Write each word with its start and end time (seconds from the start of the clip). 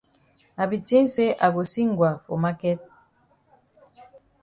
I 0.61 0.63
be 0.71 0.77
tink 0.87 1.07
say 1.15 1.27
I 1.45 1.47
go 1.55 1.63
see 1.71 1.85
Ngwa 1.89 2.09
for 2.25 2.37
maket. 2.43 2.79